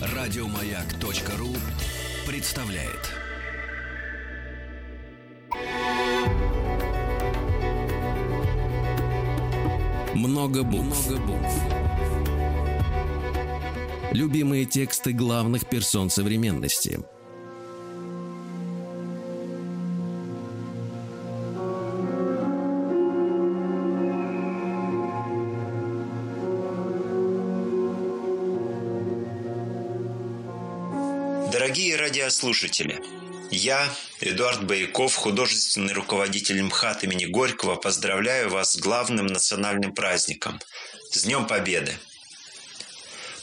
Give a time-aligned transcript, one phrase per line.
[0.00, 1.48] Радиомаяк.ру
[2.26, 3.12] представляет.
[10.14, 11.08] Много букв.
[11.08, 11.62] Много букв.
[14.12, 17.00] Любимые тексты главных персон современности–
[31.88, 33.02] Дорогие радиослушатели,
[33.50, 40.60] я, Эдуард Бояков, художественный руководитель МХАТ имени Горького, поздравляю вас с главным национальным праздником–
[41.10, 41.96] с Днем Победы.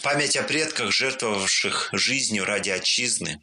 [0.04, 3.42] Память о предках, жертвовавших жизнью ради отчизны,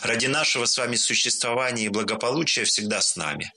[0.00, 3.52] ради нашего с вами существования и благополучия всегда с нами.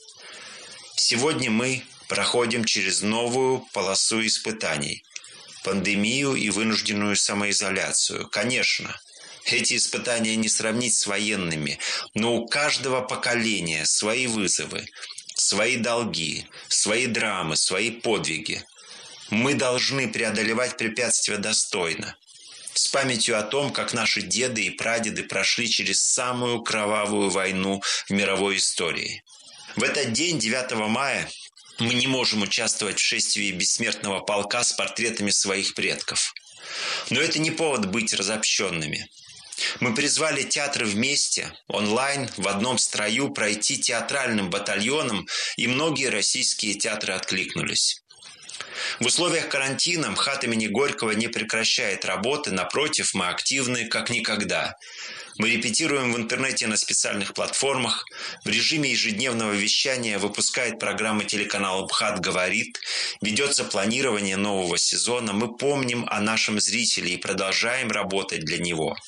[0.98, 5.06] Сегодня мы проходим через новую полосу испытаний–
[5.64, 8.28] пандемию и вынужденную самоизоляцию.
[8.28, 9.00] Конечно–
[9.54, 11.80] эти испытания не сравнить с военными,
[12.14, 14.86] но у каждого поколения свои вызовы,
[15.36, 18.64] свои долги, свои драмы, свои подвиги.
[19.30, 22.16] Мы должны преодолевать препятствия достойно,
[22.74, 28.12] с памятью о том, как наши деды и прадеды прошли через самую кровавую войну в
[28.12, 29.24] мировой истории.
[29.76, 31.30] В этот день, 9 мая,
[31.80, 36.34] мы не можем участвовать в шествии бессмертного полка с портретами своих предков.
[37.10, 39.08] Но это не повод быть разобщенными–
[39.80, 47.14] мы призвали театры вместе, онлайн, в одном строю пройти театральным батальоном, и многие российские театры
[47.14, 48.02] откликнулись.
[49.00, 54.76] В условиях карантина МХАТ имени Горького не прекращает работы, напротив, мы активны как никогда.
[55.38, 58.06] Мы репетируем в интернете на специальных платформах,
[58.46, 62.80] в режиме ежедневного вещания выпускает программы телеканал МХАТ «Говорит»,
[63.22, 68.96] ведется планирование нового сезона, мы помним о нашем зрителе и продолжаем работать для него–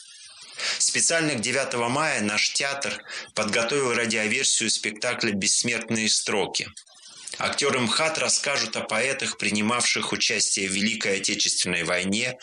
[0.79, 3.03] Специально к 9 мая наш театр
[3.33, 6.69] подготовил радиоверсию спектакля «Бессмертные строки».
[7.39, 12.39] Актеры МХАТ расскажут о поэтах, принимавших участие в Великой Отечественной войне,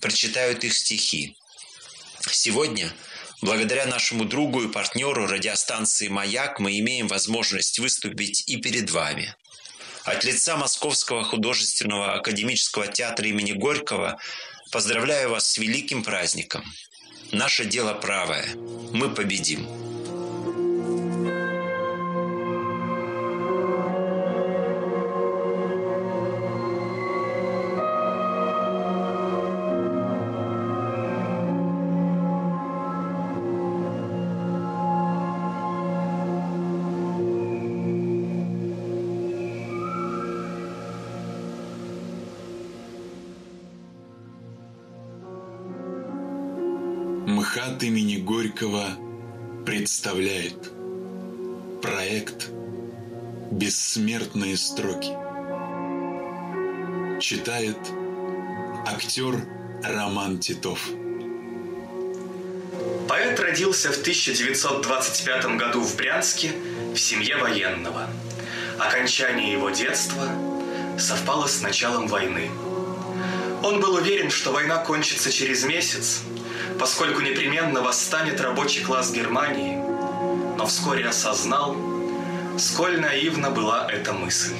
[0.00, 1.36] прочитают их стихи.
[2.30, 2.92] Сегодня,
[3.42, 9.34] благодаря нашему другу и партнеру радиостанции «Маяк», мы имеем возможность выступить и перед вами.
[10.04, 14.20] От лица Московского художественного академического театра имени Горького
[14.70, 16.64] поздравляю вас с великим праздником–
[17.32, 18.44] Наше дело правое.
[18.92, 19.66] Мы победим.
[47.46, 48.88] МХАТ имени Горького
[49.64, 50.72] представляет
[51.80, 52.48] проект
[53.52, 55.12] «Бессмертные строки».
[57.20, 57.78] Читает
[58.84, 59.46] актер
[59.84, 60.88] Роман Титов.
[63.08, 66.50] Поэт родился в 1925 году в Брянске
[66.94, 68.08] в семье военного.
[68.76, 70.28] Окончание его детства
[70.98, 72.50] совпало с началом войны.
[73.62, 76.22] Он был уверен, что война кончится через месяц,
[76.78, 79.76] поскольку непременно восстанет рабочий класс Германии,
[80.56, 81.76] но вскоре осознал,
[82.58, 84.54] сколь наивна была эта мысль.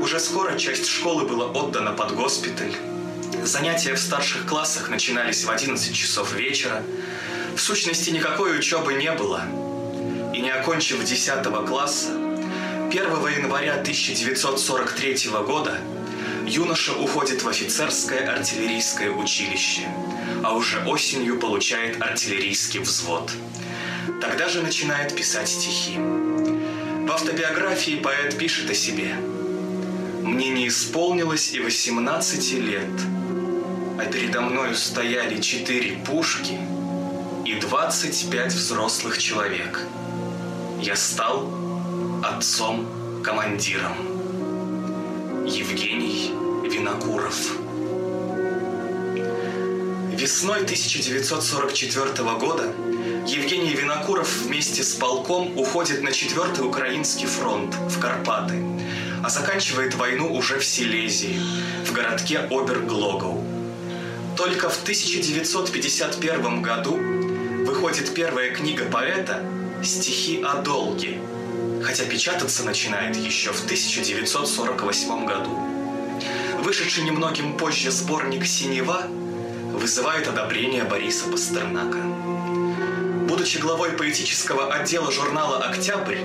[0.00, 2.74] Уже скоро часть школы была отдана под госпиталь,
[3.42, 6.82] занятия в старших классах начинались в 11 часов вечера,
[7.56, 9.42] в сущности никакой учебы не было,
[10.34, 12.10] и не окончив 10 класса,
[12.90, 13.02] 1
[13.38, 15.78] января 1943 года
[16.46, 19.82] юноша уходит в офицерское артиллерийское училище–
[20.44, 23.32] а уже осенью получает артиллерийский взвод.
[24.20, 25.96] Тогда же начинает писать стихи.
[25.96, 29.14] В автобиографии поэт пишет о себе.
[30.22, 32.90] «Мне не исполнилось и 18 лет,
[33.98, 36.58] а передо мною стояли четыре пушки
[37.44, 39.80] и 25 взрослых человек.
[40.80, 41.50] Я стал
[42.22, 43.94] отцом-командиром».
[45.46, 46.43] Евгений
[46.74, 47.52] Винокуров
[50.10, 52.74] Весной 1944 года
[53.28, 58.60] Евгений Винокуров вместе с полком уходит на 4-й Украинский фронт в Карпаты,
[59.22, 61.40] а заканчивает войну уже в Силезии,
[61.86, 63.44] в городке Оберглогоу.
[64.36, 66.98] Только в 1951 году
[67.64, 69.44] выходит первая книга поэта
[69.84, 71.20] «Стихи о долге»,
[71.84, 75.73] хотя печататься начинает еще в 1948 году.
[76.64, 79.02] Вышедший немногим позже сборник «Синева»
[79.74, 81.98] вызывает одобрение Бориса Пастернака.
[83.28, 86.20] Будучи главой поэтического отдела журнала «Октябрь»,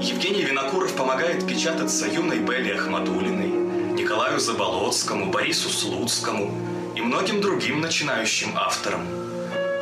[0.00, 6.50] Евгений Винокуров помогает печататься юной Белле Ахмадулиной, Николаю Заболоцкому, Борису Слуцкому
[6.96, 9.06] и многим другим начинающим авторам.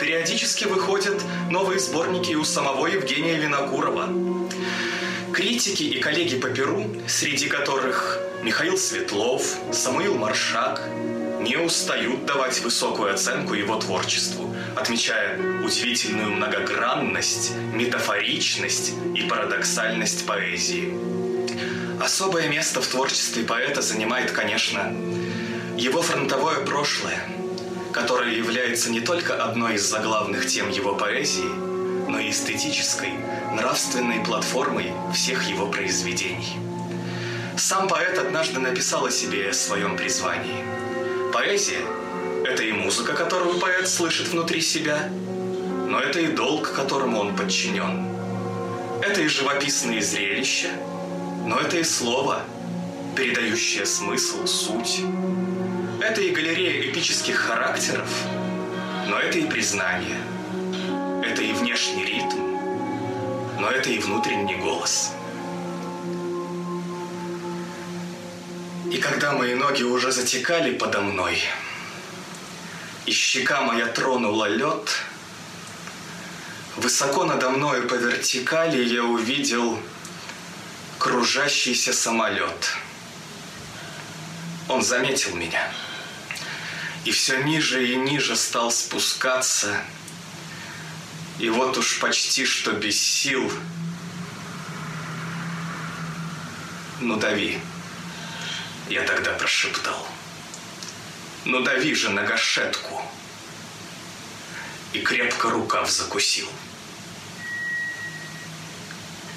[0.01, 4.09] Периодически выходят новые сборники у самого Евгения Винокурова.
[5.33, 10.83] Критики и коллеги по Перу, среди которых Михаил Светлов, Самуил Маршак,
[11.41, 20.95] не устают давать высокую оценку его творчеству, отмечая удивительную многогранность, метафоричность и парадоксальность поэзии.
[21.99, 24.95] Особое место в творчестве поэта занимает, конечно,
[25.79, 27.27] его фронтовое прошлое,
[27.93, 31.72] которое является не только одной из заглавных тем его поэзии,
[32.13, 33.15] но и эстетической,
[33.55, 36.57] нравственной платформой всех его произведений.
[37.57, 40.65] Сам поэт однажды написал о себе о своем призвании–
[41.33, 41.81] Поэзия–
[42.45, 45.09] это и музыка, которую поэт слышит внутри себя,
[45.89, 48.07] но это и долг, которому он подчинен.
[49.01, 50.69] Это и живописные зрелища,
[51.47, 52.43] но это и слово,
[53.17, 55.01] передающее смысл, суть.
[56.03, 58.11] Это и галерея эпических характеров,
[59.09, 60.19] но это и признание.
[61.23, 62.57] Это и внешний ритм,
[63.59, 65.13] но это и внутренний голос–
[68.93, 71.43] И когда мои ноги уже затекали подо мной,
[73.07, 74.91] и щека моя тронула лед,
[76.77, 79.79] высоко надо мною по вертикали я увидел
[80.99, 82.77] кружащийся самолет.
[84.69, 85.73] Он заметил меня.
[87.07, 89.75] И все ниже и ниже стал спускаться.
[91.43, 93.53] И вот уж почти что без сил.
[97.01, 97.59] Ну, дави
[98.89, 100.07] я тогда прошептал.
[101.45, 103.03] Ну дави же на гашетку.
[104.93, 106.47] И крепко рукав закусил.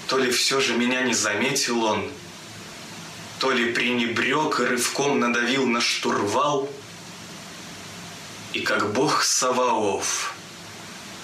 [0.05, 2.11] То ли все же меня не заметил он,
[3.39, 6.69] то ли пренебрег и рывком надавил на штурвал,
[8.53, 10.34] и как бог Саваоф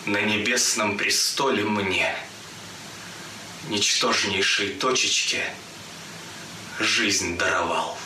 [0.06, 2.15] на небесном престоле мне,
[3.68, 5.44] ничтожнейшей точечке,
[6.80, 7.98] жизнь даровал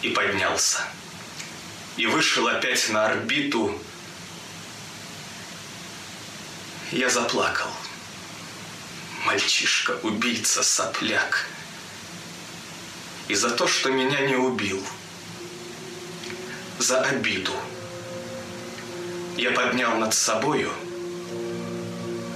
[0.00, 0.80] и поднялся.
[1.96, 3.78] И вышел опять на орбиту.
[6.90, 7.68] Я заплакал.
[9.26, 11.46] Мальчишка, убийца, сопляк.
[13.28, 14.82] И за то, что меня не убил.
[16.78, 17.54] За обиду.
[19.36, 20.70] Я поднял над собою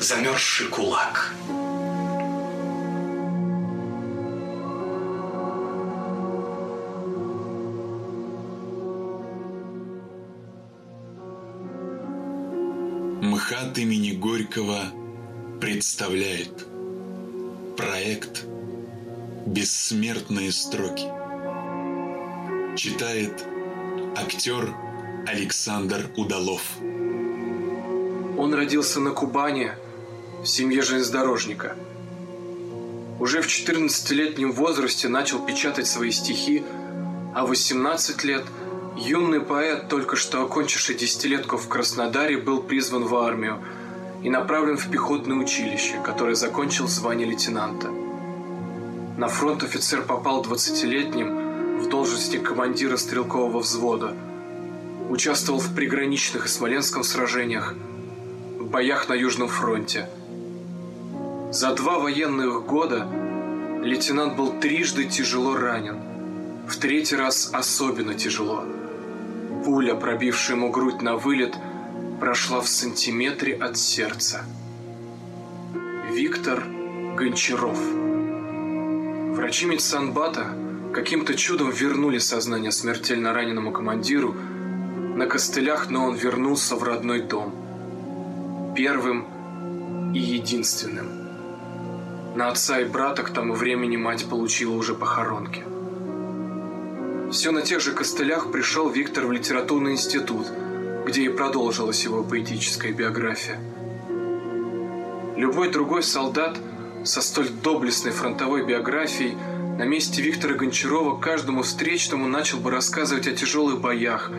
[0.00, 1.34] замерзший кулак.
[13.20, 14.80] МХАТ имени Горького
[15.60, 16.66] представляет
[17.76, 18.44] проект
[19.46, 21.06] «Бессмертные строки».
[22.76, 23.44] Читает
[24.16, 24.85] актер
[25.26, 26.62] Александр Удалов.
[28.38, 29.72] Он родился на Кубани
[30.42, 31.76] в семье железнодорожника.
[33.20, 36.64] Уже в 14-летнем возрасте начал печатать свои стихи,
[37.34, 38.44] а в 18 лет–
[38.96, 43.58] Юный поэт, только что окончивший десятилетку в Краснодаре, был призван в армию
[44.22, 47.90] и направлен в пехотное училище, которое закончил звание лейтенанта.
[49.18, 54.14] На фронт офицер попал 20-летним в должности командира стрелкового взвода.
[55.10, 57.74] Участвовал в приграничных и Смоленском сражениях,
[58.58, 60.08] в боях на Южном фронте.
[61.52, 63.06] За два военных года
[63.82, 65.98] лейтенант был трижды тяжело ранен.
[66.68, 68.64] В третий раз особенно тяжело–
[69.66, 71.56] Пуля, пробившая ему грудь на вылет,
[72.20, 74.44] прошла в сантиметре от сердца.
[76.12, 76.62] Виктор
[77.16, 77.76] Гончаров
[79.36, 80.46] Врачи медсанбата
[80.94, 84.36] каким-то чудом вернули сознание смертельно раненому командиру
[85.16, 88.74] на костылях, но он вернулся в родной дом.
[88.76, 91.08] Первым и единственным.
[92.36, 95.64] На отца и брата к тому времени мать получила уже похоронки–
[97.30, 100.46] все на тех же костылях пришел Виктор в литературный институт,
[101.06, 103.58] где и продолжилась его поэтическая биография.
[105.36, 106.56] Любой другой солдат
[107.04, 109.36] со столь доблестной фронтовой биографией
[109.76, 114.30] на месте Виктора Гончарова каждому встречному начал бы рассказывать о тяжелых боях,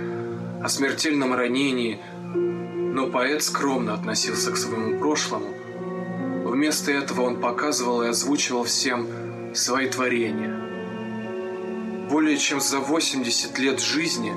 [0.64, 2.00] о смертельном ранении,
[2.34, 5.48] но поэт скромно относился к своему прошлому.
[6.46, 9.08] Вместо этого он показывал и озвучивал всем
[9.54, 10.64] свои творения–
[12.10, 14.32] Более чем за 80 лет жизни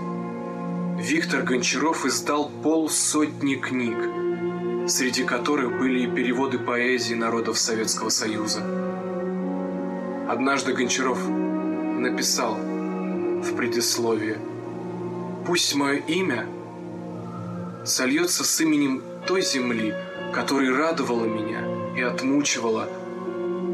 [1.00, 3.96] Виктор Гончаров издал полсотни книг,
[4.90, 8.60] среди которых были и переводы поэзии народов Советского Союза.
[10.28, 14.36] Однажды Гончаров написал в предисловии
[15.50, 16.46] «Пусть мое имя
[17.84, 19.92] сольется с именем той земли,
[20.32, 21.60] которая радовала меня
[21.96, 22.88] и отмучивала,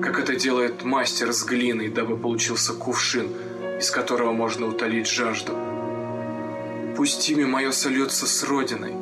[0.03, 3.29] как это делает мастер с глиной, дабы получился кувшин,
[3.79, 5.53] из которого можно утолить жажду.
[6.97, 8.95] Пусть имя мое сольется с Родиной,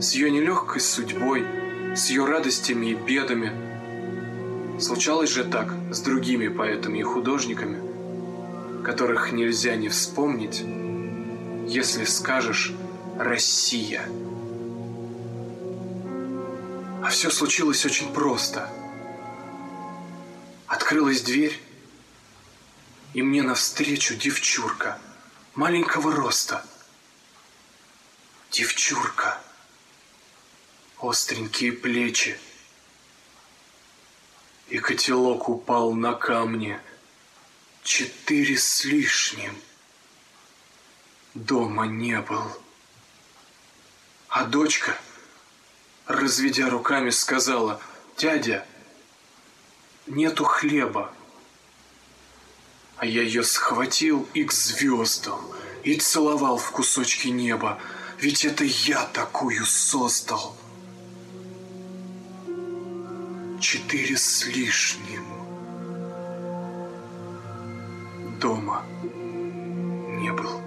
[0.00, 1.44] с ее нелегкой судьбой,
[1.96, 3.50] с ее радостями и бедами.
[4.78, 7.80] Случалось же так с другими поэтами и художниками,
[8.84, 10.62] которых нельзя не вспомнить,
[11.66, 12.72] если скажешь
[13.18, 14.08] «Россия».
[17.02, 18.70] А все случилось очень просто.
[20.66, 21.60] Открылась дверь,
[23.12, 24.98] и мне навстречу девчурка
[25.54, 26.64] маленького роста.
[28.50, 29.40] Девчурка.
[31.00, 32.38] Остренькие плечи.
[34.68, 36.80] И котелок упал на камни.
[37.82, 39.54] Четыре с лишним.
[41.34, 42.44] Дома не был.
[44.28, 44.96] А дочка
[46.06, 47.80] разведя руками, сказала,
[48.16, 48.64] «Дядя,
[50.06, 51.12] нету хлеба».
[52.96, 55.40] А я ее схватил и к звездам,
[55.82, 57.80] и целовал в кусочки неба,
[58.18, 60.56] ведь это я такую создал.
[63.60, 65.24] Четыре с лишним.
[68.38, 70.63] Дома не был.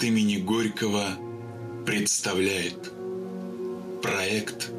[0.00, 1.18] МХАТ имени Горького
[1.84, 2.90] представляет
[4.00, 4.70] проект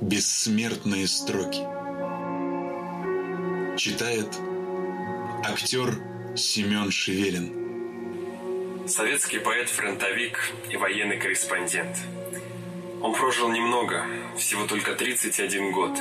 [0.00, 1.66] «Бессмертные строки».
[3.76, 4.28] Читает
[5.44, 5.96] актер
[6.36, 8.86] Семен Шевелин.
[8.86, 10.38] Советский поэт-фронтовик
[10.70, 11.96] и военный корреспондент.
[13.02, 14.06] Он прожил немного,
[14.36, 15.98] всего только 31 год,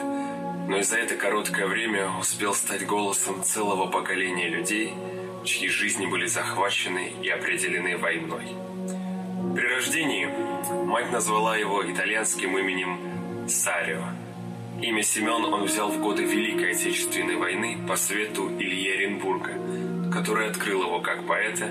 [0.67, 4.93] но и за это короткое время успел стать голосом целого поколения людей–
[5.43, 8.45] чьи жизни были захвачены и определены войной.
[9.55, 10.27] При рождении
[10.85, 14.03] мать назвала его итальянским именем Сарио.
[14.81, 20.83] Имя Семен он взял в годы Великой Отечественной войны по свету Ильи Оренбурга, который открыл
[20.83, 21.67] его как поэта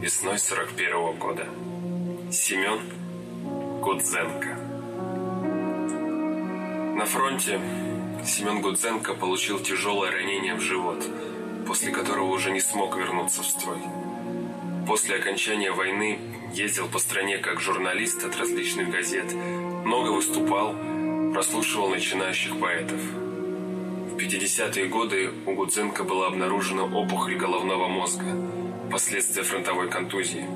[0.00, 1.46] весной 41 года.
[2.30, 2.80] Семен
[3.82, 4.54] Гудзенко.
[6.96, 7.60] На фронте
[8.24, 11.04] Семен Гудзенко получил тяжелое ранение в живот–
[11.66, 13.78] после которого уже не смог вернуться в строй.
[14.86, 16.18] После окончания войны
[16.52, 19.32] ездил по стране как журналист от различных газет,
[19.84, 20.74] много выступал,
[21.32, 23.00] прослушивал начинающих поэтов.
[23.00, 28.24] В 50-е годы у Гудзенко была обнаружена опухоль головного мозга,
[28.90, 30.46] последствия фронтовой контузии.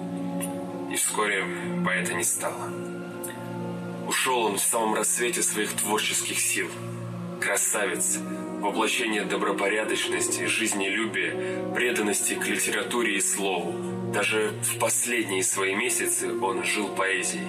[0.91, 1.45] И вскоре
[1.85, 2.73] поэта не стало.
[4.09, 6.69] Ушел он в самом рассвете своих творческих сил.
[7.41, 8.19] Красавец,
[8.61, 13.73] воплощение добропорядочности, жизнелюбия, преданности к литературе и слову.
[14.13, 17.47] Даже в последние свои месяцы он жил поэзией,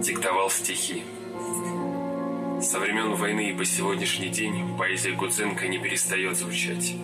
[0.00, 1.02] диктовал стихи.
[2.60, 6.94] Со времен войны и по сегодняшний день поэзия Гудзенко не перестает звучать.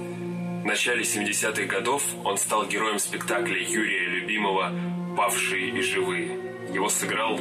[0.62, 4.72] В начале 70-х годов он стал героем спектакля Юрия Любимого
[5.16, 6.38] «Павшие и живые».
[6.72, 7.38] Его сыграл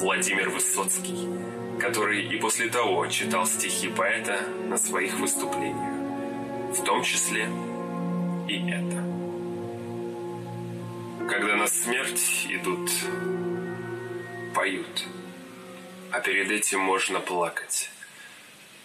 [0.00, 1.51] Владимир Высоцкий
[1.82, 7.50] который и после того читал стихи поэта на своих выступлениях, в том числе
[8.48, 9.02] и это.
[11.28, 12.88] Когда на смерть идут,
[14.54, 15.08] поют,
[16.12, 17.90] а перед этим можно плакать.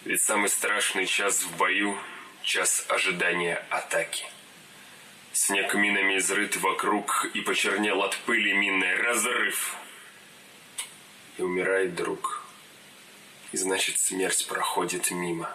[0.03, 1.95] Ведь самый страшный час в бою—
[2.41, 4.25] час ожидания атаки.
[5.33, 9.75] Снег минами изрыт вокруг и почернел от пыли минной разрыв.
[11.37, 12.43] И умирает друг—
[13.51, 15.49] и значит смерть проходит мимо.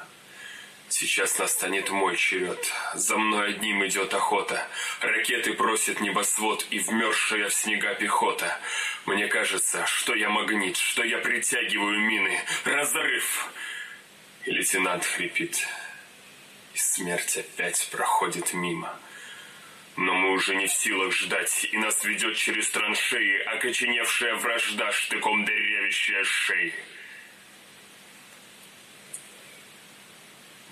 [0.89, 2.71] Сейчас настанет мой черед.
[2.95, 4.69] За мной одним идет охота.
[5.01, 8.59] Ракеты просят небосвод и вмерзшая в снега пехота.
[9.07, 12.39] Мне кажется, что я магнит, что я притягиваю мины.
[12.65, 13.51] Разрыв!
[14.45, 15.67] И лейтенант хрипит.
[16.75, 18.95] И смерть опять проходит мимо.
[19.97, 25.45] Но мы уже не в силах ждать, и нас ведет через траншеи окоченевшая вражда штыком
[25.47, 26.75] дырявящая шеи.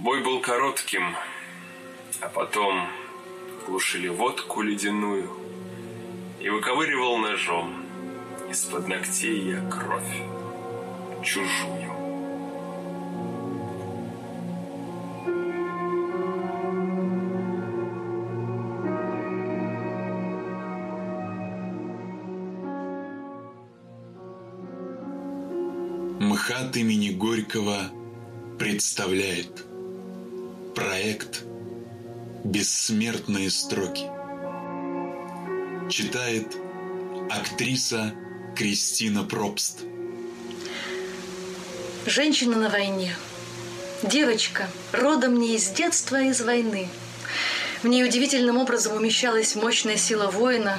[0.03, 1.15] Бой был коротким,
[2.23, 2.89] а потом
[3.67, 5.29] глушили водку ледяную
[6.41, 7.85] и выковыривал ножом
[8.49, 10.23] из-под ногтей я кровь
[11.23, 11.93] чужую.
[26.21, 27.91] МХАТ имени Горького
[28.59, 29.70] представляет
[31.01, 31.45] проект
[32.45, 34.05] «Бессмертные строки».
[35.89, 36.55] Читает
[37.31, 38.13] актриса
[38.55, 39.79] Кристина Пробст.
[42.05, 43.17] Женщина на войне.
[44.03, 46.87] Девочка, родом не из детства, а из войны.
[47.83, 50.79] В ней удивительным образом умещалась мощная сила воина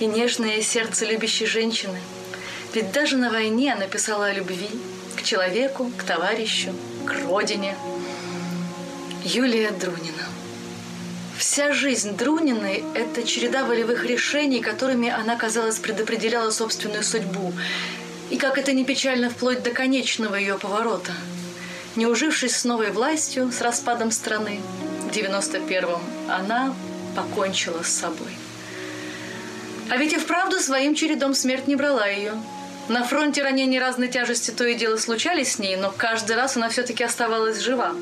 [0.00, 2.00] и нежное сердце любящей женщины.
[2.74, 4.68] Ведь даже на войне она писала о любви
[5.16, 6.74] к человеку, к товарищу,
[7.06, 7.76] к родине.
[9.24, 10.24] Юлия Друнина.
[11.36, 17.52] Вся жизнь Друниной– это череда волевых решений, которыми она, казалось, предопределяла собственную судьбу.
[18.30, 21.12] И как это не печально, вплоть до конечного ее поворота.
[21.96, 24.60] Не ужившись с новой властью, с распадом страны,
[25.10, 26.74] в 91-м, она
[27.14, 28.32] покончила с собой.
[29.90, 32.32] А ведь и вправду своим чередом смерть не брала ее.
[32.88, 36.70] На фронте ранения разной тяжести то и дело случались с ней, но каждый раз она
[36.70, 37.92] все-таки оставалась жива.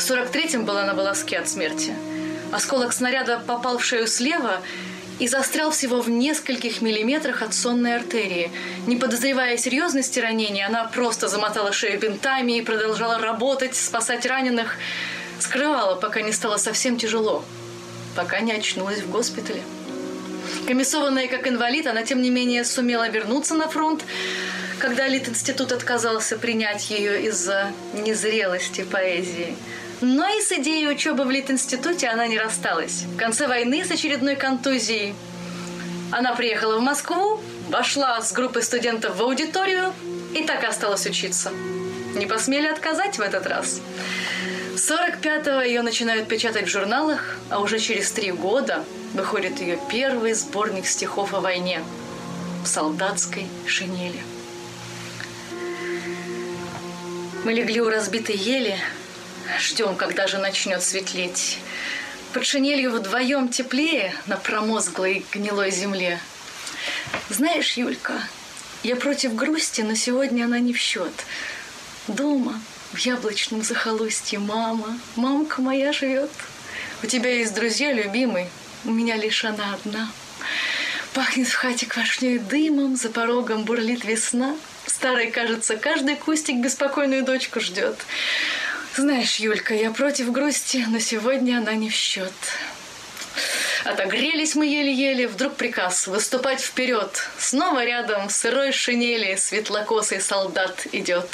[0.00, 1.94] В 43-м была на волоске от смерти–
[2.52, 4.60] Осколок снаряда попал в шею слева
[5.20, 8.50] и застрял всего в нескольких миллиметрах от сонной артерии.
[8.86, 14.76] Не подозревая серьезности ранения, она просто замотала шею бинтами и продолжала работать, спасать раненых.
[15.38, 17.44] Скрывала, пока не стало совсем тяжело,
[18.16, 19.62] пока не очнулась в госпитале.
[20.66, 24.04] Комиссованная как инвалид, она, тем не менее, сумела вернуться на фронт,
[24.78, 29.56] когда Лит-институт отказался принять ее из-за незрелости поэзии–
[30.00, 33.02] но и с идеей учебы в Лит-институте она не рассталась.
[33.02, 35.14] В конце войны с очередной контузией
[36.10, 39.92] она приехала в Москву, вошла с группой студентов в аудиторию
[40.34, 41.52] и так и осталась учиться.
[42.16, 43.80] Не посмели отказать в этот раз.
[44.76, 48.84] 45-го ее начинают печатать в журналах, а уже через три года
[49.14, 51.82] выходит ее первый сборник стихов о войне
[52.64, 54.20] в солдатской шинели.
[57.44, 58.76] Мы легли у разбитой ели,
[59.58, 61.58] Ждем, когда же начнет светлеть.
[62.32, 66.20] Под шинелью вдвоем теплее на промозглой гнилой земле.
[67.28, 68.14] Знаешь, Юлька,
[68.82, 71.12] я против грусти, но сегодня она не в счет.
[72.06, 72.60] Дома,
[72.92, 76.30] в яблочном захолустье мама, мамка моя живет.
[77.02, 78.48] У тебя есть друзья, любимый,
[78.84, 80.10] у меня лишь она одна.
[81.12, 84.56] Пахнет в хате квашней дымом, за порогом бурлит весна.
[84.86, 87.96] Старый, кажется, каждый кустик беспокойную дочку ждет.
[89.00, 92.34] Знаешь, Юлька, я против грусти, но сегодня она не в счет.
[93.86, 97.26] Отогрелись мы еле-еле, вдруг приказ выступать вперед.
[97.38, 101.26] Снова рядом в сырой шинели светлокосый солдат идет.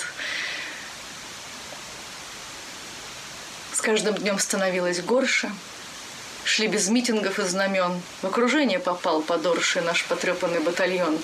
[3.72, 5.50] С каждым днем становилось горше.
[6.44, 8.00] Шли без митингов и знамен.
[8.22, 11.18] В окружение попал подорший наш потрепанный батальон.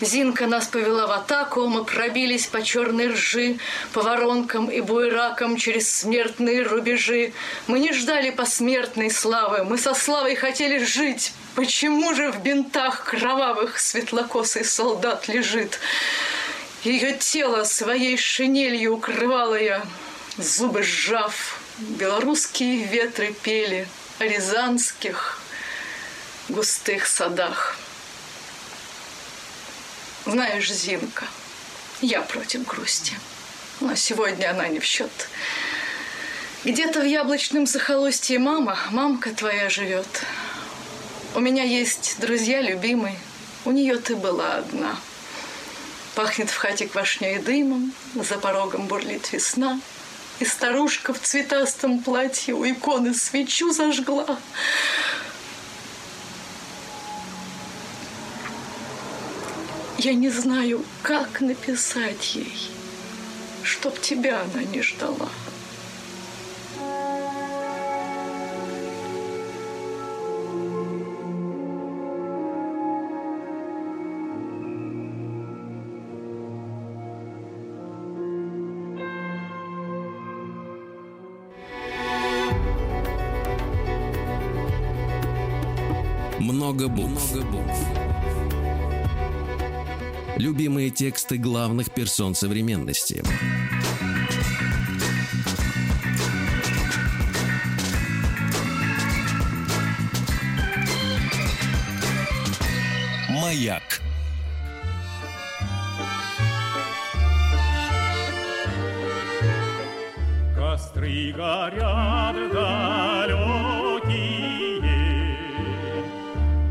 [0.00, 3.58] Зинка нас повела в атаку, мы пробились по черной ржи,
[3.92, 7.34] по воронкам и буеракам через смертные рубежи.
[7.66, 11.34] Мы не ждали посмертной славы, мы со славой хотели жить.
[11.54, 15.78] Почему же в бинтах кровавых светлокосый солдат лежит?
[16.82, 19.82] Ее тело своей шинелью укрывала я,
[20.38, 21.60] зубы сжав.
[21.78, 23.86] Белорусские ветры пели
[24.18, 25.40] о рязанских
[26.48, 27.76] густых садах.
[30.26, 31.24] Знаешь, Зинка,
[32.02, 33.14] я против грусти.
[33.80, 35.10] Но сегодня она не в счет.
[36.62, 40.06] Где-то в яблочном захолустье мама, мамка твоя живет.
[41.34, 43.16] У меня есть друзья любимые,
[43.64, 44.96] у нее ты была одна.
[46.14, 49.80] Пахнет в хате квашней дымом, за порогом бурлит весна.
[50.38, 54.38] И старушка в цветастом платье у иконы свечу зажгла.
[60.02, 62.70] Я не знаю, как написать ей,
[63.62, 65.28] чтоб тебя она не ждала.
[91.00, 93.22] тексты главных персон современности.
[103.30, 104.02] Маяк.
[110.54, 113.40] Костры горят далекие,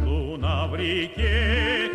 [0.05, 1.89] Луна в реке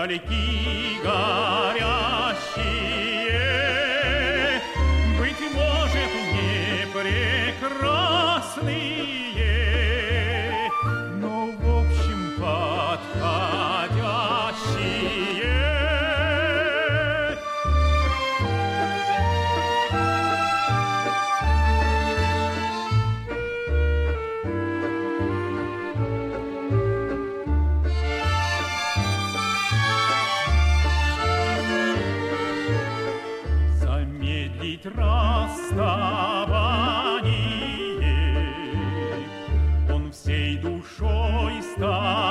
[0.00, 2.09] がりきがりゃ
[40.22, 42.29] всей душой старается,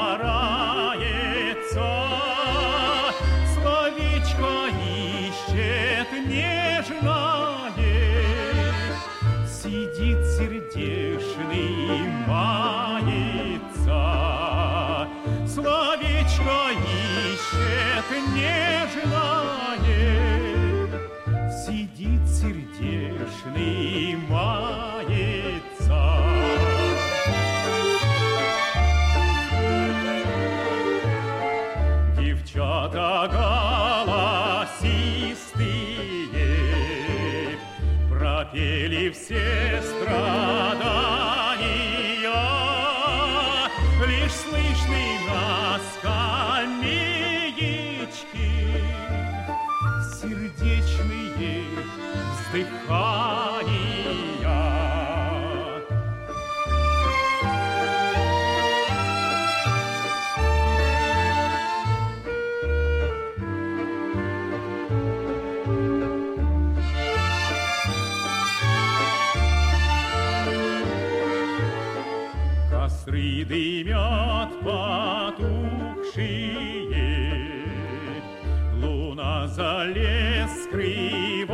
[79.50, 81.50] за лес скрывается,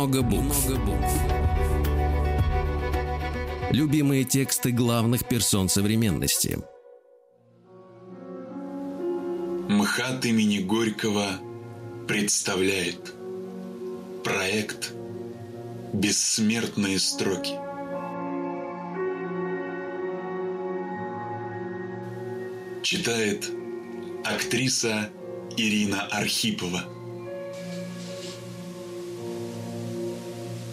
[0.00, 0.66] Много букв.
[0.66, 1.12] Много букв.
[3.70, 6.58] Любимые тексты главных персон современности.
[9.68, 11.26] МХАТ имени Горького
[12.08, 13.12] представляет
[14.24, 14.94] проект
[15.92, 17.56] «Бессмертные строки».
[22.82, 23.50] Читает
[24.24, 25.10] актриса
[25.58, 26.99] Ирина Архипова.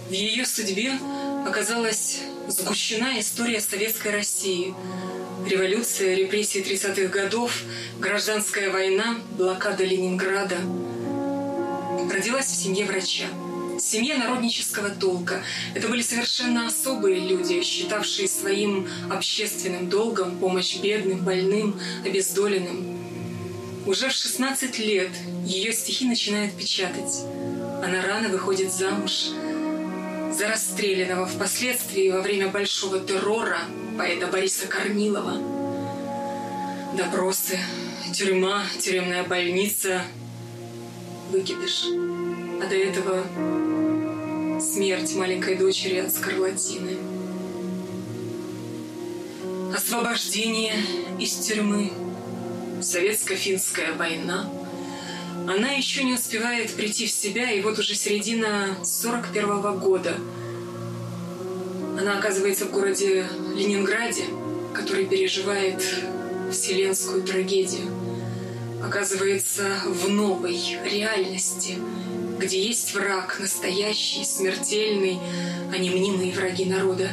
[0.07, 0.93] В ее судьбе
[1.45, 4.73] оказалась сгущена история советской России.
[5.45, 7.61] Революция, репрессии 30-х годов,
[7.99, 10.55] гражданская война, блокада Ленинграда.
[12.09, 13.25] Родилась в семье врача.
[13.81, 15.43] Семье народнического толка.
[15.75, 22.97] Это были совершенно особые люди, считавшие своим общественным долгом помощь бедным, больным, обездоленным.
[23.85, 25.11] Уже в 16 лет
[25.43, 27.23] ее стихи начинают печатать.
[27.83, 29.31] Она рано выходит замуж
[30.37, 33.61] за расстрелянного впоследствии во время Большого террора
[33.97, 35.33] поэта Бориса Корнилова.
[36.95, 37.57] Допросы,
[38.13, 40.03] тюрьма, тюремная больница,
[41.31, 41.85] выкидыш.
[42.61, 43.23] А до этого
[44.59, 46.97] смерть маленькой дочери от скарлатины.
[49.75, 50.75] Освобождение
[51.17, 51.91] из тюрьмы,
[52.79, 54.47] Советско-финская война.
[55.47, 60.17] Она еще не успевает прийти в себя, и вот уже середина 41 -го года.
[61.97, 64.25] Она оказывается в городе Ленинграде,
[64.73, 65.81] который переживает
[66.51, 67.87] вселенскую трагедию.
[68.83, 71.77] Оказывается в новой реальности,
[72.37, 75.17] где есть враг, настоящий, смертельный,
[75.73, 77.09] а не мнимые враги народа.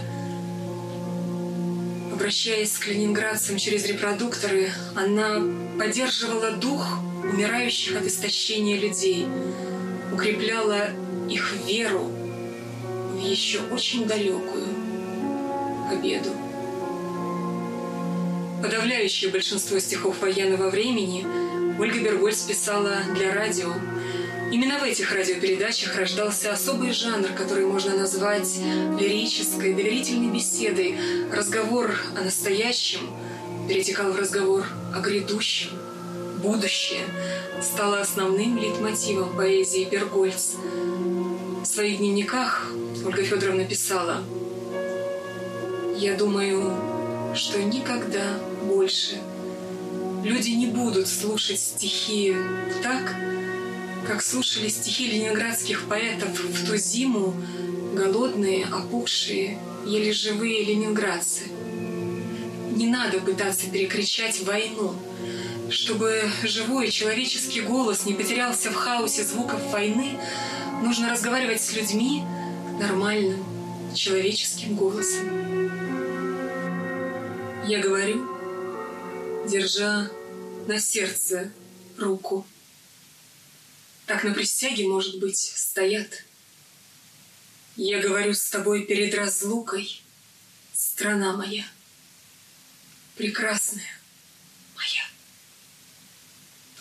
[2.12, 5.40] Обращаясь к ленинградцам через репродукторы, она
[5.78, 6.84] поддерживала дух
[7.32, 9.26] умирающих от истощения людей,
[10.12, 10.90] укрепляла
[11.28, 12.10] их веру
[13.12, 14.66] в еще очень далекую
[15.90, 16.30] победу.
[18.62, 21.26] Подавляющее большинство стихов военного времени
[21.78, 23.72] Ольга Бергольц писала для радио.
[24.52, 28.58] Именно в этих радиопередачах рождался особый жанр, который можно назвать
[28.98, 30.96] лирической, доверительной беседой.
[31.32, 33.00] Разговор о настоящем
[33.68, 35.70] перетекал в разговор о грядущем.
[36.44, 37.00] Будущее
[37.62, 40.56] стало основным лейтмотивом поэзии Бергольц.
[41.62, 42.70] В своих дневниках
[43.02, 44.22] Ольга Федоровна писала
[45.96, 49.22] «Я думаю, что никогда больше
[50.22, 52.36] люди не будут слушать стихи
[52.82, 53.16] так,
[54.06, 57.34] как слушали стихи ленинградских поэтов в ту зиму
[57.94, 61.44] голодные, опухшие, еле живые ленинградцы.
[62.76, 64.94] Не надо пытаться перекричать войну,
[65.74, 70.18] чтобы живой человеческий голос не потерялся в хаосе звуков войны,
[70.82, 72.22] нужно разговаривать с людьми
[72.78, 73.44] нормальным
[73.94, 75.28] человеческим голосом.
[77.66, 78.24] Я говорю,
[79.48, 80.10] держа
[80.68, 81.50] на сердце
[81.98, 82.46] руку.
[84.06, 86.24] Так на присяге, может быть, стоят.
[87.76, 90.02] Я говорю с тобой перед разлукой,
[90.72, 91.64] страна моя,
[93.16, 93.93] прекрасная.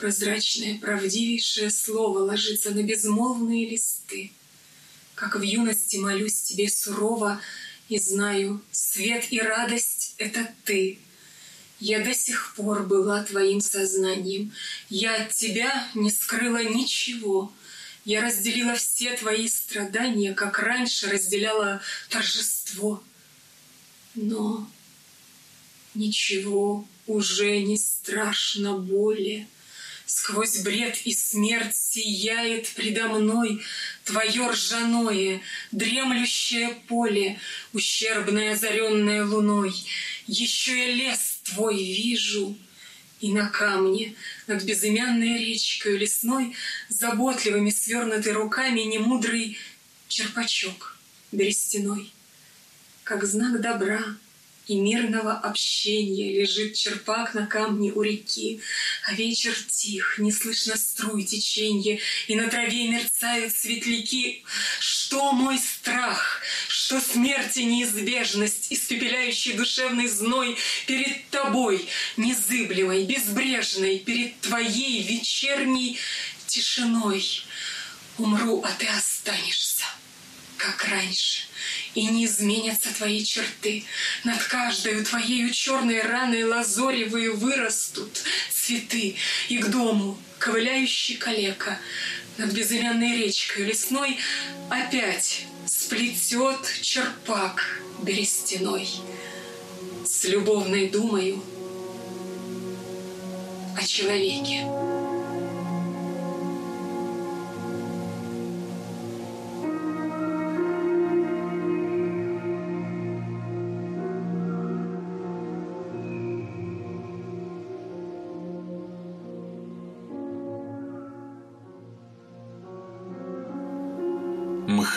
[0.03, 4.33] Прозрачное, правдивейшее слово ложится на безмолвные листы.
[5.15, 7.39] Как в юности молюсь тебе сурово
[7.87, 10.99] и знаю, свет и радость— это ты.
[11.79, 14.51] Я до сих пор была твоим сознанием.
[14.89, 17.53] Я от тебя не скрыла ничего.
[18.03, 23.01] Я разделила все твои страдания, как раньше разделяла торжество.
[24.15, 24.69] Но
[25.95, 29.47] ничего уже не страшно более.
[30.05, 33.63] Сквозь бред и смерть сияет предо мной
[34.03, 37.39] Твое ржаное, дремлющее поле,
[37.71, 39.73] Ущербное, озаренное луной.
[40.27, 42.57] Еще я лес твой вижу,
[43.21, 44.15] и на камне
[44.47, 46.55] над безымянной речкой лесной
[46.89, 49.57] Заботливыми свернутой руками Немудрый
[50.09, 50.97] черпачок
[51.31, 52.11] берестяной.
[53.03, 54.03] Как знак добра
[54.67, 58.61] и мирного общения лежит черпак на камне у реки,
[59.05, 64.43] а вечер тих, не слышно струй теченья, и на траве мерцают светляки.
[64.79, 75.03] Что мой страх, что смерти неизбежность, испепеляющий душевный зной перед тобой, незыблемой, безбрежной, перед твоей
[75.03, 75.99] вечерней
[76.47, 77.43] тишиной.
[78.17, 79.85] Умру, а ты останешься,
[80.57, 81.43] как раньше,
[81.95, 83.83] и не изменятся твои черты.
[84.23, 89.15] Над каждой твоей черной раной лазоревые вырастут цветы,
[89.49, 91.79] и к дому ковыляющий калека
[92.37, 94.17] над безымянной речкой лесной
[94.69, 98.89] опять сплетет черпак берестяной.
[100.05, 101.41] С любовной думаю
[103.77, 104.92] о человеке.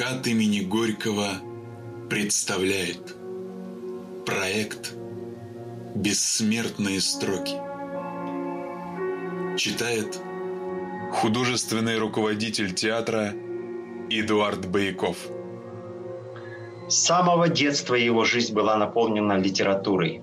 [0.07, 1.31] МХАТ имени Горького
[2.09, 3.17] представляет
[4.25, 4.95] проект
[5.97, 7.57] «Бессмертные строки».
[9.59, 10.21] Читает
[11.11, 13.33] художественный руководитель театра
[14.09, 15.17] Эдуард Бояков.
[16.89, 20.23] С самого детства его жизнь была наполнена литературой.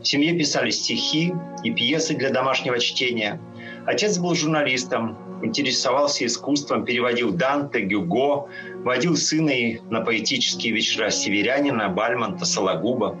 [0.00, 3.38] В семье писали стихи и пьесы для домашнего чтения.
[3.86, 8.48] Отец был журналистом, интересовался искусством, переводил Данте, Гюго,
[8.84, 13.16] водил сына и на поэтические вечера северянина, Бальмонта, Сологуба.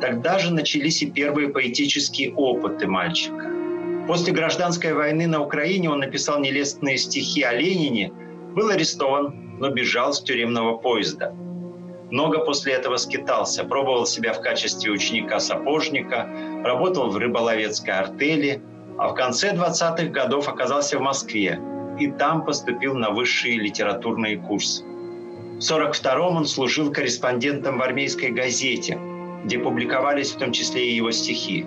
[0.00, 3.50] Тогда же начались и первые поэтические опыты мальчика.
[4.06, 8.12] После гражданской войны на Украине он написал нелестные стихи о Ленине,
[8.54, 11.34] был арестован, но бежал с тюремного поезда.
[12.10, 16.28] Много после этого скитался, пробовал себя в качестве ученика-сапожника,
[16.62, 18.62] работал в рыболовецкой артели,
[18.98, 21.60] а в конце 20-х годов оказался в Москве
[21.98, 24.84] и там поступил на высшие литературные курсы.
[24.84, 28.98] В 1942-м он служил корреспондентом в армейской газете,
[29.44, 31.64] где публиковались в том числе и его стихи.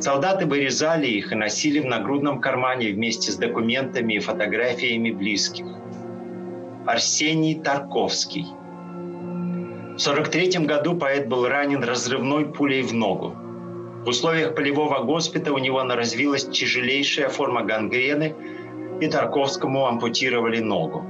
[0.00, 5.66] Солдаты вырезали их и носили в нагрудном кармане вместе с документами и фотографиями близких.
[6.86, 8.44] Арсений Тарковский.
[8.44, 13.36] В 1943 году поэт был ранен разрывной пулей в ногу.
[14.04, 18.34] В условиях полевого госпиталя у него развилась тяжелейшая форма гангрены,
[19.00, 21.04] и Тарковскому ампутировали ногу.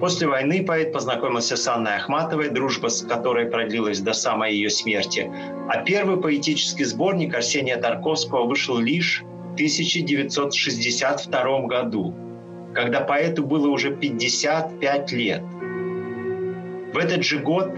[0.00, 5.30] После войны поэт познакомился с Анной Ахматовой, дружба с которой продлилась до самой ее смерти.
[5.68, 12.14] А первый поэтический сборник Арсения Тарковского вышел лишь в 1962 году,
[12.74, 15.42] когда поэту было уже 55 лет.
[16.92, 17.70] В этот же год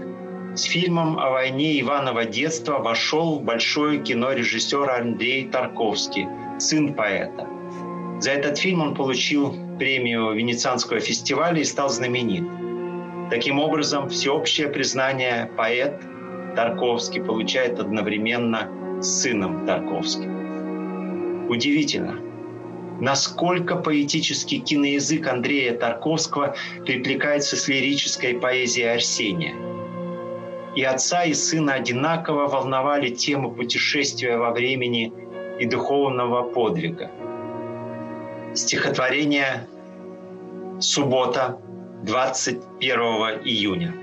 [0.55, 7.47] с фильмом о войне Иванова детства вошел в большое кино режиссер Андрей Тарковский, сын поэта.
[8.19, 12.43] За этот фильм он получил премию Венецианского фестиваля и стал знаменит.
[13.29, 16.01] Таким образом, всеобщее признание поэт
[16.55, 18.67] Тарковский получает одновременно
[19.01, 21.47] с сыном Тарковским.
[21.47, 22.19] Удивительно,
[22.99, 29.68] насколько поэтический киноязык Андрея Тарковского перекликается с лирической поэзией Арсения.
[30.75, 35.11] И отца, и сына одинаково волновали темы путешествия во времени
[35.59, 37.11] и духовного подвига–
[38.55, 39.67] Стихотворение
[40.79, 41.61] «Суббота,
[42.03, 42.99] 21
[43.45, 43.93] июня».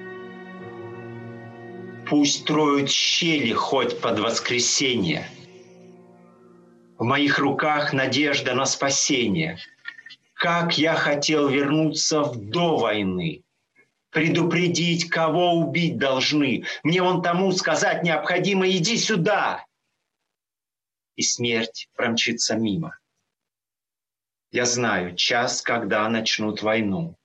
[2.09, 5.27] Пусть троют щели хоть под воскресенье.
[6.97, 9.59] В моих руках надежда на спасение.
[10.35, 13.43] Как я хотел вернуться в до войны.
[14.17, 16.65] Предупредить, кого убить должны.
[16.83, 19.67] Мне вон тому сказать необходимо «иди сюда».
[21.17, 22.99] И смерть промчится мимо.
[24.53, 27.19] Я знаю час, когда начнут войну.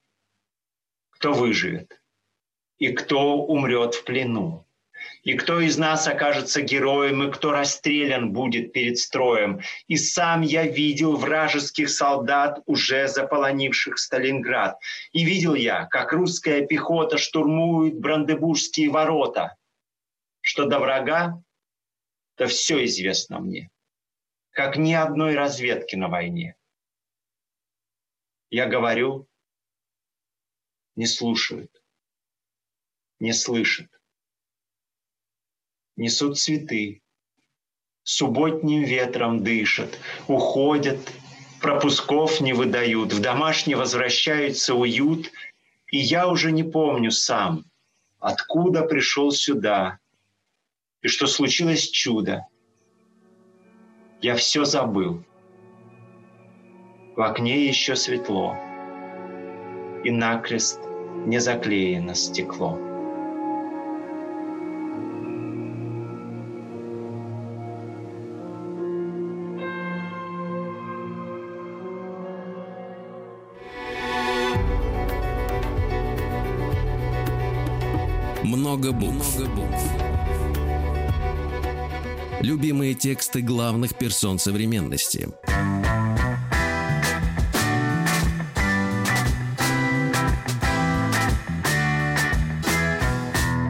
[1.12, 2.04] Кто выживет
[2.78, 4.68] и кто умрет в плену.
[5.24, 9.62] И кто из нас окажется героем, и кто расстрелян будет перед строем.
[9.88, 14.80] И сам я видел вражеских солдат, уже заполонивших Сталинград.
[15.12, 19.56] И видел я, как русская пехота штурмует Брандебургские ворота.
[20.42, 21.44] Что до врага,
[22.36, 23.70] то все известно мне.
[24.50, 26.56] Как ни одной разведки на войне.
[28.50, 29.30] Я говорю,
[30.96, 31.72] не слушают,
[33.20, 34.01] не слышат.
[36.02, 37.04] Несут цветы,
[38.02, 40.98] субботним ветром дышат, уходят,
[41.62, 45.30] пропусков не выдают, в домашний возвращается уют,
[45.92, 47.66] и я уже не помню сам,
[48.18, 50.00] откуда пришел сюда,
[51.04, 52.48] и что случилось чудо.
[54.24, 55.24] Я все забыл.
[57.16, 58.58] В окне еще светло,
[60.04, 60.80] и накрест
[61.28, 62.91] не заклеено стекло.
[78.52, 79.40] Много букв.
[82.42, 85.30] Любимые тексты главных персон современности.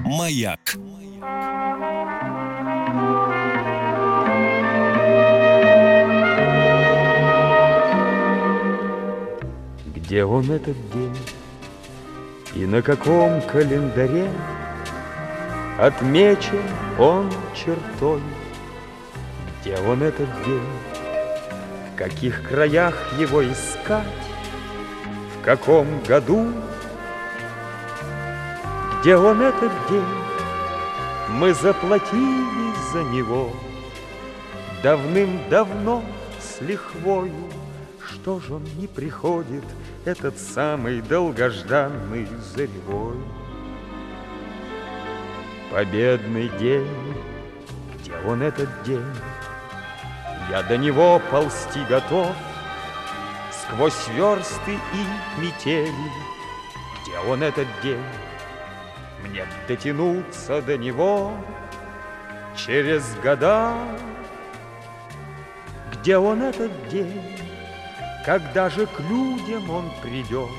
[0.03, 0.75] Маяк.
[9.95, 11.15] Где он этот день
[12.55, 14.27] и на каком календаре
[15.81, 16.61] Отмечен
[16.99, 18.21] он чертой?
[19.59, 20.61] Где он этот день?
[21.91, 24.05] В каких краях его искать?
[25.39, 26.53] В каком году
[28.99, 30.05] где он этот день?
[31.29, 33.49] Мы заплатили за него
[34.83, 36.03] Давным-давно
[36.39, 37.49] с лихвою.
[38.07, 39.63] Что ж он не приходит,
[40.05, 43.17] этот самый долгожданный заревой?
[45.71, 47.15] Победный день,
[47.97, 49.05] где он этот день?
[50.49, 52.35] Я до него ползти готов
[53.51, 55.93] Сквозь версты и метели,
[57.01, 58.03] где он этот день?
[59.23, 61.33] Мне дотянуться до него
[62.57, 63.73] через года.
[65.93, 67.39] Где он этот день,
[68.25, 70.49] когда же к людям он придет?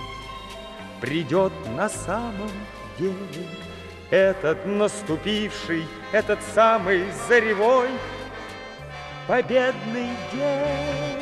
[1.02, 2.50] Придет на самом
[2.98, 3.61] деле
[4.12, 7.88] этот наступивший, этот самый заревой.
[9.26, 11.18] победный день.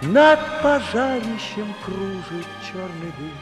[0.00, 3.32] Над пожарищем кружит черный дым.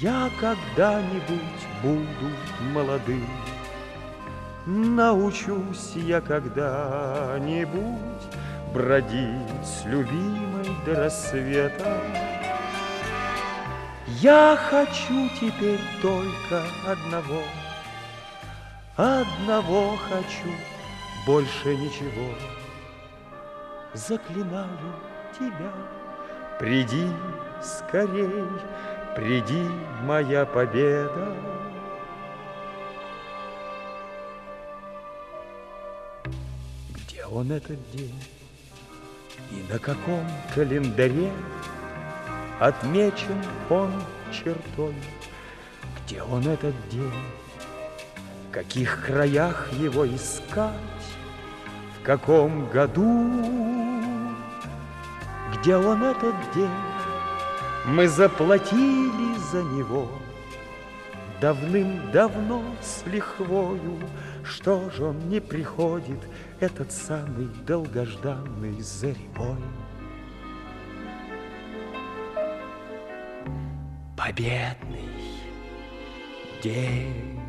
[0.00, 2.30] Я когда-нибудь буду
[2.72, 3.28] молодым.
[4.66, 7.74] Научусь я когда-нибудь
[8.72, 12.19] бродить с любимой до рассвета.
[14.22, 17.42] Я хочу теперь только одного,
[18.94, 20.52] одного хочу,
[21.24, 22.34] больше ничего.
[23.94, 24.94] Заклинаю
[25.38, 25.72] тебя,
[26.58, 27.06] приди
[27.62, 28.44] скорей,
[29.16, 29.64] приди,
[30.02, 31.34] моя победа.
[36.90, 38.22] Где он этот день?
[39.50, 41.32] И на каком календаре
[42.60, 43.90] Отмечен он
[44.30, 44.94] чертой?
[46.04, 47.10] Где он этот день?
[48.48, 50.74] В каких краях его искать?
[51.98, 53.30] В каком году?
[55.54, 56.68] Где он этот день?
[57.86, 60.10] Мы заплатили за него
[61.40, 64.00] Давным-давно с лихвою
[64.44, 66.20] Что же он не приходит
[66.60, 69.56] Этот самый долгожданный заребой?
[74.22, 75.08] Победный
[76.62, 77.40] день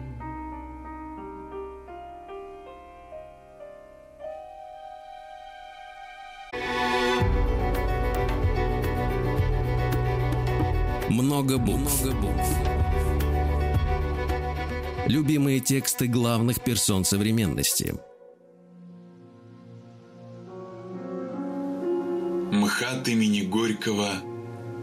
[11.09, 12.05] Много букв.
[12.05, 12.57] Много букв.
[15.07, 17.95] Любимые тексты главных персон современности.
[22.53, 24.07] МХАТ имени Горького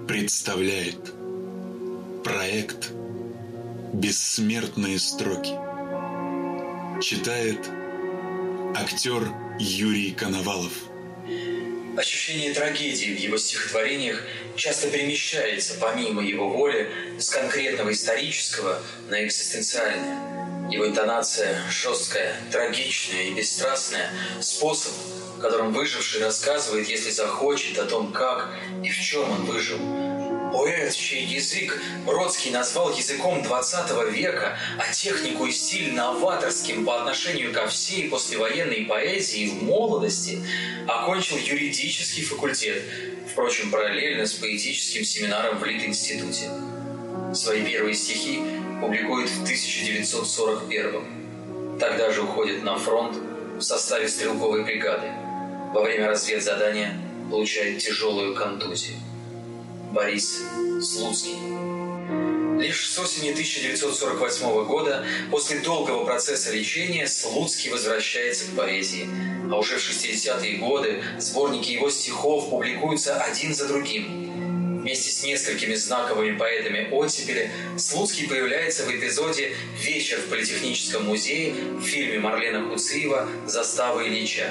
[0.06, 1.17] представляет
[2.58, 2.90] проект
[3.92, 5.52] «Бессмертные строки».
[7.00, 7.58] Читает
[8.74, 9.28] актер
[9.60, 10.72] Юрий Коновалов.
[11.96, 14.24] Ощущение трагедии в его стихотворениях
[14.56, 20.68] часто перемещается помимо его воли с конкретного исторического на экзистенциальное.
[20.68, 24.92] Его интонация жесткая, трагичная и бесстрастная, способ,
[25.40, 28.50] которым выживший рассказывает, если захочет, о том, как
[28.82, 29.78] и в чем он выжил–
[30.96, 37.66] Чей язык Бродский назвал языком 20 века, а технику и стиль новаторским по отношению ко
[37.66, 40.40] всей послевоенной поэзии в молодости,
[40.86, 42.82] окончил юридический факультет,
[43.30, 46.50] впрочем, параллельно с поэтическим семинаром в Лит-институте.
[47.34, 48.40] Свои первые стихи
[48.80, 51.18] публикует в 1941
[51.78, 53.16] Тогда же уходит на фронт
[53.56, 55.12] в составе стрелковой бригады.
[55.72, 56.98] Во время разведзадания
[57.30, 58.96] получает тяжелую контузию.
[59.92, 60.42] Борис
[60.82, 61.36] Слуцкий.
[62.60, 69.08] Лишь с осени 1948 года, после долгого процесса лечения, Слуцкий возвращается к поэзии.
[69.50, 74.80] А уже в 60-е годы сборники его стихов публикуются один за другим.
[74.82, 81.82] Вместе с несколькими знаковыми поэтами оттепели Слуцкий появляется в эпизоде «Вечер в Политехническом музее» в
[81.82, 84.50] фильме Марлена Хуциева «Застава Ильича».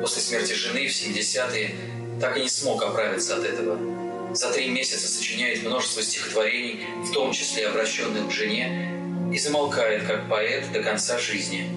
[0.00, 1.74] После смерти жены в 70-е
[2.20, 3.97] так и не смог оправиться от этого.
[4.32, 8.92] За три месяца сочиняет множество стихотворений, в том числе обращенных к жене,
[9.32, 11.70] и замолкает как поэт до конца жизни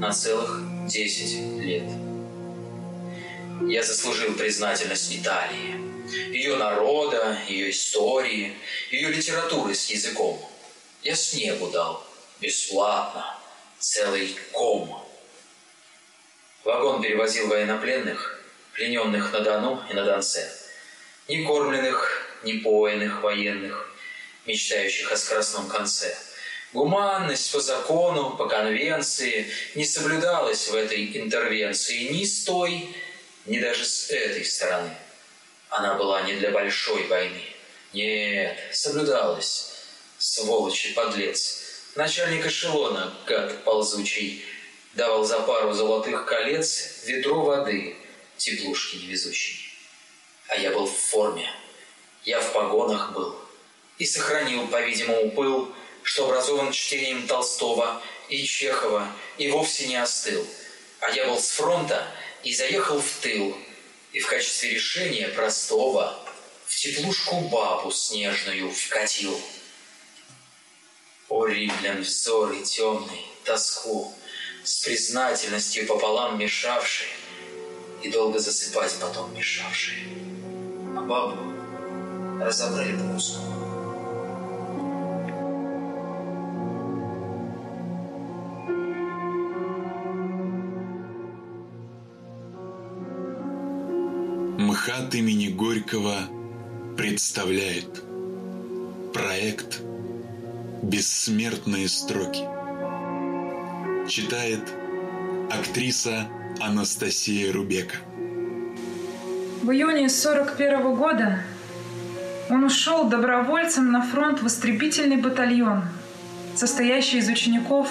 [0.00, 1.84] на целых 10 лет.
[3.70, 5.76] Я заслужил признательность Италии,
[6.32, 8.54] ее народа, ее истории,
[8.90, 10.40] ее литературы с языком.
[11.02, 12.02] Я снегу дал,
[12.40, 13.38] бесплатно,
[13.78, 15.06] целый ком.
[16.64, 18.42] Вагон перевозил военнопленных,
[18.72, 20.50] плененных на Дону и на Донце–
[21.28, 23.90] ни кормленных, ни поиных военных,
[24.46, 26.16] мечтающих о скоростном конце.
[26.72, 32.94] Гуманность по закону, по конвенции не соблюдалась в этой интервенции ни с той,
[33.46, 34.94] ни даже с этой стороны.
[35.68, 37.42] Она была не для большой войны.
[37.92, 39.72] Нет, соблюдалась.
[40.18, 41.62] Сволочь подлец.
[41.94, 44.44] Начальник эшелона, гад ползучий,
[44.94, 47.96] давал за пару золотых колец ведро воды
[48.36, 49.67] теплушки невезущей
[50.48, 51.50] а я был в форме.
[52.24, 53.38] Я в погонах был.
[53.98, 55.72] И сохранил, по-видимому, пыл,
[56.02, 60.46] что образован чтением Толстого и Чехова, и вовсе не остыл.
[61.00, 62.06] А я был с фронта
[62.42, 63.56] и заехал в тыл,
[64.12, 66.18] и в качестве решения простого
[66.66, 69.38] в теплушку бабу снежную вкатил.
[71.28, 74.14] О, римлян, взоры темный, тоску,
[74.64, 77.10] с признательностью пополам мешавшие
[78.02, 80.27] и долго засыпать потом мешавшие
[81.06, 81.36] Павлу
[82.40, 83.42] разобрали по куску.
[94.58, 96.14] МХАТ имени Горького
[96.96, 98.02] представляет
[99.12, 99.80] проект
[100.82, 102.44] «Бессмертные строки».
[104.08, 104.62] Читает
[105.50, 106.28] актриса
[106.60, 107.98] Анастасия Рубека.
[109.68, 111.40] В июне 41 года
[112.48, 115.82] он ушел добровольцем на фронт в истребительный батальон,
[116.56, 117.90] состоящий из учеников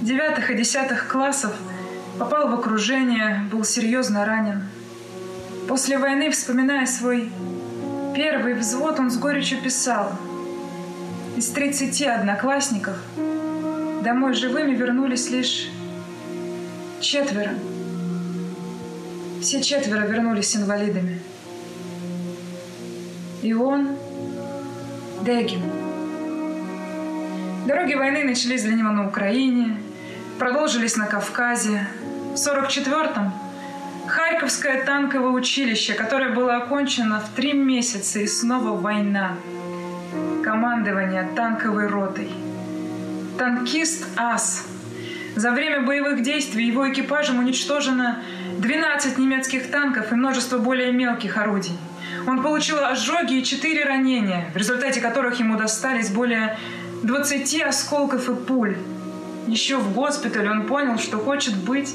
[0.00, 1.52] 9 и 10 классов,
[2.18, 4.64] попал в окружение, был серьезно ранен.
[5.68, 7.30] После войны, вспоминая свой
[8.16, 10.10] первый взвод, он с горечью писал.
[11.36, 12.96] Из 30 одноклассников
[14.02, 15.68] домой живыми вернулись лишь
[17.00, 17.52] четверо.
[19.42, 21.18] Все четверо вернулись инвалидами.
[23.42, 23.88] И он,
[25.22, 25.60] Дегин.
[27.66, 29.78] Дороги войны начались для него на Украине,
[30.38, 31.88] продолжились на Кавказе.
[32.30, 33.32] В 44-м
[34.06, 39.34] Харьковское танковое училище, которое было окончено в три месяца, и снова война.
[40.44, 42.30] Командование танковой ротой.
[43.38, 44.64] Танкист АС.
[45.34, 48.22] За время боевых действий его экипажем уничтожено
[48.62, 51.76] 12 немецких танков и множество более мелких орудий.
[52.28, 56.56] Он получил ожоги и 4 ранения, в результате которых ему достались более
[57.02, 58.76] 20 осколков и пуль.
[59.48, 61.92] Еще в госпитале он понял, что хочет быть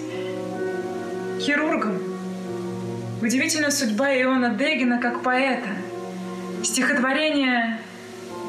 [1.40, 2.00] хирургом.
[3.22, 5.70] Удивительная судьба Иона Дегина как поэта.
[6.64, 7.80] Стихотворение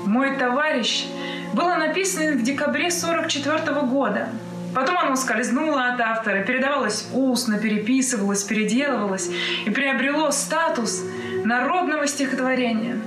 [0.07, 1.07] «Мой товарищ»
[1.55, 4.29] было написано в декабре 44 года.
[4.75, 9.31] Потом оно скользнуло от автора, передавалось устно, переписывалось, переделывалось
[9.67, 11.03] и приобрело статус
[11.45, 12.99] народного стихотворения.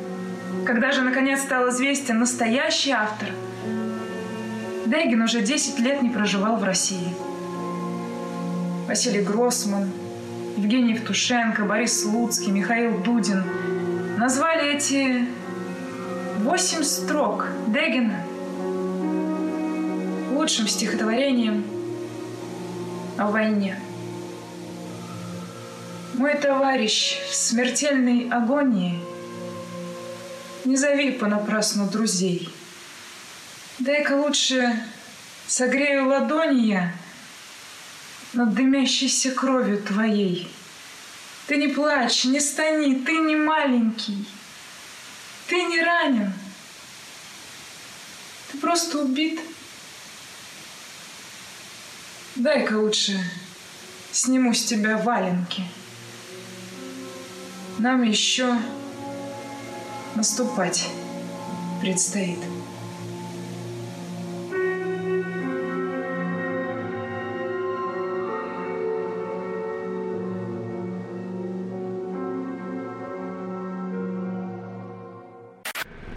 [0.66, 3.30] Когда же, наконец, стал известен настоящий автор,
[4.86, 7.14] Дегин уже 10 лет не проживал в России.
[8.88, 9.89] Василий Гроссман,
[10.57, 13.43] Евгений Евтушенко, Борис Слуцкий, Михаил Дудин
[14.18, 15.26] назвали эти
[16.43, 18.26] восемь строк Дегина
[20.42, 21.64] лучшим стихотворением
[23.16, 23.80] о войне.
[26.16, 29.00] Мой товарищ в смертельной агонии,
[30.66, 32.50] не зови понапрасну друзей.
[33.78, 34.84] Дай-ка лучше
[35.46, 36.92] согрею ладони я
[38.34, 40.52] над дымящейся кровью твоей.
[41.46, 44.26] Ты не плачь, не стани, ты не маленький,
[45.48, 46.34] ты не ранен,
[48.52, 49.39] ты просто убит.
[52.36, 53.20] Дай-ка лучше
[54.12, 55.64] сниму с тебя валенки.
[57.78, 58.56] Нам еще
[60.16, 60.88] наступать
[61.82, 62.40] предстоит.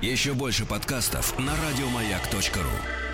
[0.00, 3.13] Еще больше подкастов на радиомаяк.ру.